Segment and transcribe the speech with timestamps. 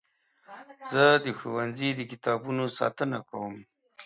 [0.91, 3.55] زه د ښوونځي د کتابونو ساتنه کوم.